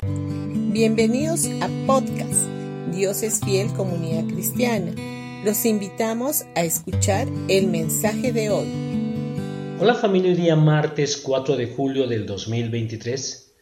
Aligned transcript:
Bienvenidos 0.00 1.48
a 1.60 1.68
podcast 1.88 2.46
Dios 2.92 3.24
es 3.24 3.40
fiel 3.40 3.72
comunidad 3.72 4.32
cristiana. 4.32 4.92
Los 5.44 5.66
invitamos 5.66 6.44
a 6.54 6.62
escuchar 6.62 7.26
el 7.48 7.66
mensaje 7.66 8.32
de 8.32 8.48
hoy. 8.48 8.68
Hola 9.80 9.94
familia, 9.94 10.30
hoy 10.30 10.36
día 10.36 10.54
martes 10.54 11.16
4 11.16 11.56
de 11.56 11.74
julio 11.74 12.06
del 12.06 12.26
2023. 12.26 13.56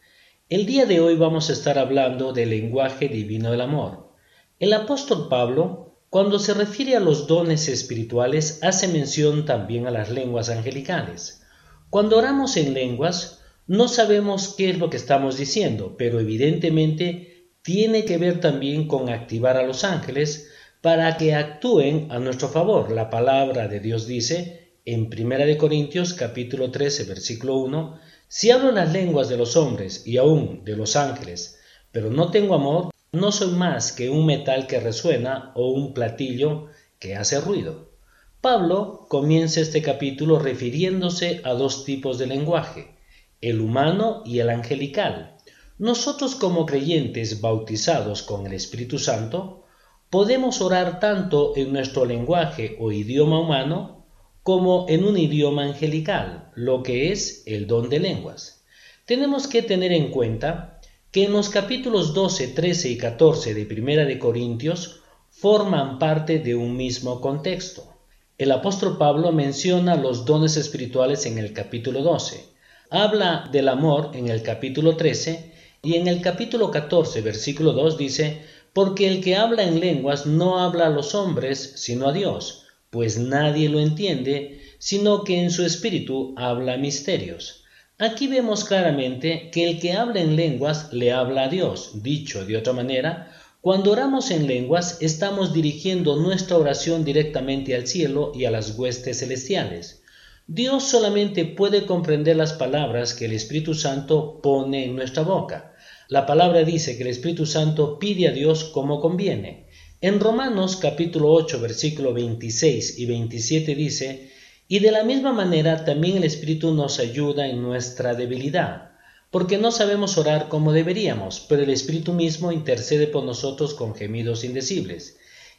El 0.49 0.67
día 0.67 0.85
de 0.85 0.99
hoy 0.99 1.15
vamos 1.15 1.49
a 1.49 1.53
estar 1.53 1.79
hablando 1.79 2.33
del 2.33 2.51
lenguaje 2.51 3.07
divino 3.07 3.49
del 3.49 3.61
amor. 3.61 4.13
El 4.59 4.73
apóstol 4.73 5.29
Pablo, 5.29 5.97
cuando 6.11 6.37
se 6.37 6.53
refiere 6.53 6.95
a 6.95 6.99
los 6.99 7.25
dones 7.25 7.67
espirituales, 7.67 8.59
hace 8.61 8.87
mención 8.87 9.45
también 9.45 9.87
a 9.87 9.91
las 9.91 10.11
lenguas 10.11 10.49
angelicales. 10.49 11.41
Cuando 11.89 12.15
oramos 12.15 12.57
en 12.57 12.75
lenguas, 12.75 13.36
no 13.67 13.89
sabemos 13.89 14.55
qué 14.57 14.69
es 14.69 14.77
lo 14.77 14.89
que 14.89 14.95
estamos 14.95 15.37
diciendo, 15.37 15.95
pero 15.97 16.21
evidentemente 16.21 17.51
tiene 17.61 18.05
que 18.05 18.17
ver 18.17 18.39
también 18.39 18.87
con 18.87 19.09
activar 19.09 19.57
a 19.57 19.63
los 19.63 19.83
ángeles 19.83 20.49
para 20.81 21.17
que 21.17 21.35
actúen 21.35 22.07
a 22.09 22.19
nuestro 22.19 22.47
favor. 22.47 22.91
La 22.91 23.09
palabra 23.09 23.67
de 23.67 23.81
Dios 23.81 24.07
dice 24.07 24.71
en 24.85 25.09
1 25.13 25.57
Corintios 25.57 26.13
capítulo 26.13 26.71
13 26.71 27.03
versículo 27.03 27.57
1, 27.57 27.99
si 28.29 28.51
hablo 28.51 28.71
las 28.71 28.93
lenguas 28.93 29.27
de 29.27 29.35
los 29.35 29.57
hombres 29.57 30.07
y 30.07 30.15
aún 30.15 30.63
de 30.63 30.77
los 30.77 30.95
ángeles, 30.95 31.59
pero 31.91 32.09
no 32.09 32.31
tengo 32.31 32.55
amor, 32.55 32.91
no 33.11 33.33
soy 33.33 33.51
más 33.51 33.91
que 33.91 34.09
un 34.09 34.25
metal 34.25 34.67
que 34.67 34.79
resuena 34.79 35.51
o 35.55 35.71
un 35.71 35.93
platillo 35.93 36.67
que 36.99 37.15
hace 37.15 37.41
ruido. 37.41 37.91
Pablo 38.39 39.07
comienza 39.09 39.59
este 39.59 39.81
capítulo 39.81 40.39
refiriéndose 40.39 41.41
a 41.43 41.51
dos 41.51 41.83
tipos 41.83 42.17
de 42.17 42.27
lenguaje, 42.27 42.96
el 43.41 43.61
humano 43.61 44.23
y 44.25 44.39
el 44.39 44.49
angelical. 44.49 45.37
Nosotros 45.77 46.35
como 46.35 46.65
creyentes 46.65 47.41
bautizados 47.41 48.23
con 48.23 48.47
el 48.47 48.53
Espíritu 48.53 48.97
Santo, 48.97 49.65
podemos 50.09 50.61
orar 50.61 50.99
tanto 50.99 51.53
en 51.55 51.73
nuestro 51.73 52.05
lenguaje 52.05 52.77
o 52.79 52.91
idioma 52.91 53.39
humano 53.39 54.05
como 54.43 54.85
en 54.87 55.03
un 55.03 55.17
idioma 55.17 55.63
angelical, 55.63 56.51
lo 56.55 56.81
que 56.81 57.11
es 57.11 57.43
el 57.45 57.67
don 57.67 57.89
de 57.89 57.99
lenguas. 57.99 58.63
Tenemos 59.05 59.47
que 59.47 59.61
tener 59.61 59.91
en 59.91 60.09
cuenta 60.09 60.79
que 61.11 61.25
en 61.25 61.33
los 61.33 61.49
capítulos 61.49 62.13
12, 62.13 62.49
13 62.49 62.89
y 62.89 62.97
14 62.97 63.53
de 63.53 63.65
Primera 63.65 64.05
de 64.05 64.17
Corintios 64.17 65.01
forman 65.29 65.99
parte 65.99 66.39
de 66.39 66.55
un 66.55 66.75
mismo 66.75 67.21
contexto. 67.21 67.93
El 68.37 68.51
apóstol 68.51 68.97
Pablo 68.97 69.31
menciona 69.31 69.95
los 69.95 70.25
dones 70.25 70.57
espirituales 70.57 71.25
en 71.25 71.37
el 71.37 71.53
capítulo 71.53 72.01
12, 72.01 72.56
habla 72.89 73.49
del 73.51 73.69
amor 73.69 74.11
en 74.13 74.27
el 74.29 74.41
capítulo 74.41 74.95
13 74.95 75.51
y 75.81 75.95
en 75.95 76.07
el 76.07 76.21
capítulo 76.21 76.71
14, 76.71 77.21
versículo 77.21 77.73
2 77.73 77.97
dice, 77.97 78.41
porque 78.73 79.07
el 79.07 79.21
que 79.21 79.35
habla 79.35 79.63
en 79.63 79.79
lenguas 79.79 80.25
no 80.25 80.59
habla 80.59 80.87
a 80.87 80.89
los 80.89 81.15
hombres, 81.15 81.73
sino 81.75 82.09
a 82.09 82.13
Dios, 82.13 82.65
pues 82.89 83.17
nadie 83.17 83.69
lo 83.69 83.79
entiende, 83.79 84.61
sino 84.79 85.23
que 85.23 85.41
en 85.41 85.51
su 85.51 85.65
espíritu 85.65 86.33
habla 86.37 86.77
misterios. 86.77 87.63
Aquí 87.99 88.27
vemos 88.27 88.63
claramente 88.63 89.49
que 89.51 89.67
el 89.67 89.79
que 89.79 89.93
habla 89.93 90.21
en 90.21 90.35
lenguas 90.35 90.93
le 90.93 91.11
habla 91.11 91.45
a 91.45 91.49
Dios. 91.49 92.03
Dicho 92.03 92.45
de 92.45 92.55
otra 92.55 92.73
manera, 92.73 93.31
cuando 93.61 93.91
oramos 93.91 94.29
en 94.29 94.45
lenguas 94.45 94.99
estamos 95.01 95.51
dirigiendo 95.51 96.15
nuestra 96.15 96.57
oración 96.57 97.03
directamente 97.03 97.75
al 97.75 97.87
cielo 97.87 98.31
y 98.35 98.45
a 98.45 98.51
las 98.51 98.77
huestes 98.77 99.19
celestiales. 99.19 100.03
Dios 100.49 100.85
solamente 100.85 101.43
puede 101.43 101.85
comprender 101.85 102.37
las 102.37 102.53
palabras 102.53 103.13
que 103.13 103.25
el 103.25 103.33
Espíritu 103.33 103.73
Santo 103.73 104.39
pone 104.41 104.85
en 104.85 104.95
nuestra 104.95 105.23
boca. 105.23 105.75
La 106.07 106.25
palabra 106.25 106.63
dice 106.63 106.95
que 106.95 107.03
el 107.03 107.09
Espíritu 107.09 107.45
Santo 107.45 107.99
pide 107.99 108.29
a 108.29 108.31
Dios 108.31 108.63
como 108.63 109.01
conviene. 109.01 109.67
En 109.99 110.21
Romanos 110.21 110.77
capítulo 110.77 111.33
8 111.33 111.59
versículo 111.59 112.13
26 112.13 112.97
y 112.97 113.05
27 113.07 113.75
dice, 113.75 114.31
y 114.69 114.79
de 114.79 114.91
la 114.91 115.03
misma 115.03 115.33
manera 115.33 115.83
también 115.83 116.15
el 116.15 116.23
Espíritu 116.23 116.73
nos 116.73 116.99
ayuda 116.99 117.49
en 117.49 117.61
nuestra 117.61 118.15
debilidad, 118.15 118.91
porque 119.31 119.57
no 119.57 119.73
sabemos 119.73 120.17
orar 120.17 120.47
como 120.47 120.71
deberíamos, 120.71 121.45
pero 121.49 121.63
el 121.63 121.71
Espíritu 121.71 122.13
mismo 122.13 122.53
intercede 122.53 123.07
por 123.07 123.25
nosotros 123.25 123.73
con 123.73 123.95
gemidos 123.95 124.45
indecibles. 124.45 125.17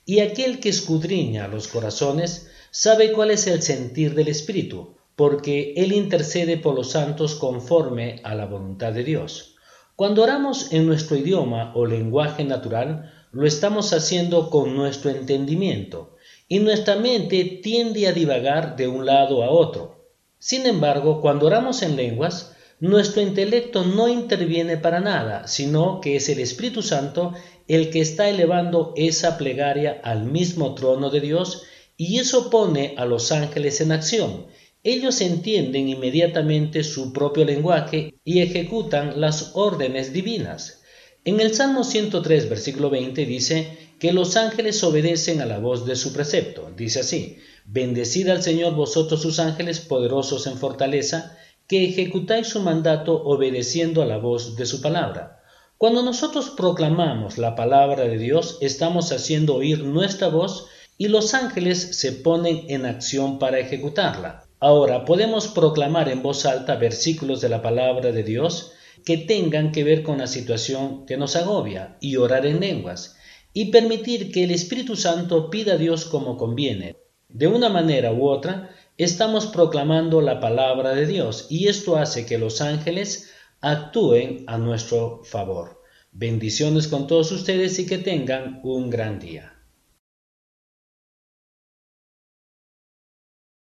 Y 0.09 0.21
aquel 0.21 0.59
que 0.59 0.71
escudriña 0.71 1.49
los 1.49 1.69
corazones 1.69 2.51
sabe 2.71 3.13
cuál 3.13 3.31
es 3.31 3.47
el 3.47 3.61
sentir 3.61 4.15
del 4.15 4.29
Espíritu, 4.29 4.97
porque 5.17 5.75
Él 5.77 5.93
intercede 5.93 6.57
por 6.57 6.75
los 6.75 6.93
santos 6.93 7.35
conforme 7.35 8.23
a 8.25 8.35
la 8.35 8.47
voluntad 8.47 8.95
de 8.95 9.05
Dios. 9.05 9.57
Cuando 9.97 10.23
oramos 10.23 10.73
en 10.73 10.87
nuestro 10.87 11.15
idioma 11.15 11.73
o 11.75 11.85
lenguaje 11.85 12.43
natural, 12.43 13.13
lo 13.33 13.47
estamos 13.47 13.93
haciendo 13.93 14.49
con 14.49 14.75
nuestro 14.75 15.11
entendimiento, 15.11 16.17
y 16.49 16.61
nuestra 16.61 16.97
mente 16.97 17.61
tiende 17.63 18.09
a 18.09 18.13
divagar 18.13 18.77
de 18.77 18.89
un 18.89 19.05
lado 19.05 19.45
a 19.45 19.51
otro. 19.51 20.07
Sin 20.39 20.65
embargo, 20.65 21.21
cuando 21.21 21.45
oramos 21.45 21.83
en 21.83 21.97
lenguas, 21.97 22.57
nuestro 22.81 23.22
intelecto 23.22 23.84
no 23.84 24.09
interviene 24.09 24.77
para 24.77 25.00
nada, 25.00 25.49
sino 25.49 26.00
que 26.00 26.16
es 26.16 26.28
el 26.28 26.39
Espíritu 26.39 26.83
Santo 26.83 27.34
el 27.66 27.91
que 27.91 28.00
está 28.00 28.28
elevando 28.28 28.94
esa 28.97 29.37
plegaria 29.37 30.00
al 30.03 30.25
mismo 30.25 30.75
trono 30.75 31.11
de 31.11 31.21
Dios 31.21 31.65
y 31.97 32.19
eso 32.19 32.50
pone 32.50 32.94
a 32.97 33.05
los 33.05 33.33
ángeles 33.33 33.81
en 33.81 33.93
acción. 33.93 34.47
Ellos 34.84 35.21
entienden 35.21 35.88
inmediatamente 35.88 36.84
su 36.84 37.12
propio 37.12 37.44
lenguaje 37.44 38.15
y 38.25 38.41
ejecutan 38.41 39.21
las 39.21 39.50
órdenes 39.55 40.12
divinas. 40.12 40.83
En 41.25 41.41
el 41.41 41.55
Salmo 41.55 41.83
103, 41.84 42.49
versículo 42.49 42.88
20 42.88 43.27
dice 43.27 43.77
que 43.99 44.12
los 44.12 44.37
ángeles 44.37 44.83
obedecen 44.84 45.41
a 45.41 45.47
la 45.47 45.59
voz 45.59 45.84
de 45.84 45.97
su 45.97 46.12
precepto. 46.12 46.72
Dice 46.77 47.00
así, 47.00 47.38
Bendecid 47.67 48.28
al 48.28 48.43
Señor 48.43 48.75
vosotros 48.75 49.21
sus 49.21 49.41
ángeles 49.41 49.81
poderosos 49.81 50.47
en 50.47 50.56
fortaleza, 50.56 51.37
que 51.69 51.84
ejecutáis 51.84 52.49
su 52.49 52.61
mandato 52.61 53.23
obedeciendo 53.23 54.03
a 54.03 54.06
la 54.06 54.17
voz 54.17 54.56
de 54.56 54.67
su 54.67 54.81
palabra. 54.81 55.43
Cuando 55.77 56.03
nosotros 56.03 56.51
proclamamos 56.51 57.39
la 57.39 57.55
palabra 57.55 58.05
de 58.05 58.19
Dios, 58.19 58.59
estamos 58.61 59.12
haciendo 59.12 59.55
oír 59.55 59.84
nuestra 59.84 60.29
voz 60.29 60.67
y 60.97 61.06
los 61.09 61.34
ángeles 61.34 61.97
se 61.99 62.12
ponen 62.12 62.65
en 62.69 62.87
acción 62.87 63.39
para 63.39 63.61
ejecutarla. 63.61 64.45
Ahora 64.59 65.05
podemos 65.05 65.47
proclamar 65.47 66.09
en 66.09 66.23
voz 66.23 66.47
alta 66.47 66.75
versículos 66.75 67.41
de 67.41 67.49
la 67.49 67.62
palabra 67.62 68.11
de 68.11 68.25
Dios 68.25 68.73
que 69.05 69.19
tengan 69.19 69.71
que 69.71 69.85
ver 69.85 70.03
con 70.03 70.19
la 70.19 70.27
situación 70.27 71.06
que 71.06 71.17
nos 71.17 71.37
agobia 71.37 71.97
y 72.00 72.17
orar 72.17 72.45
en 72.47 72.61
lenguas 72.61 73.17
y 73.53 73.67
permitir 73.67 74.33
que 74.33 74.45
el 74.45 74.50
Espíritu 74.50 74.97
Santo 74.97 75.50
pida 75.50 75.75
a 75.75 75.77
Dios 75.77 76.06
como 76.06 76.37
conviene. 76.37 76.97
De 77.29 77.47
una 77.47 77.69
manera 77.69 78.12
u 78.12 78.27
otra, 78.27 78.71
estamos 78.99 79.47
proclamando 79.47 80.21
la 80.21 80.41
palabra 80.41 80.91
de 80.91 81.07
Dios 81.07 81.47
y 81.49 81.69
esto 81.69 81.97
hace 81.97 82.27
que 82.27 82.37
los 82.37 82.61
ángeles 82.61 83.31
actúen 83.61 84.45
a 84.49 84.59
nuestro 84.59 85.23
favor. 85.25 85.83
Bendiciones 86.11 86.89
con 86.89 87.07
todos 87.07 87.31
ustedes 87.31 87.79
y 87.79 87.87
que 87.87 87.99
tengan 87.99 88.61
un 88.65 88.91
gran 88.91 89.21
día. 89.21 89.58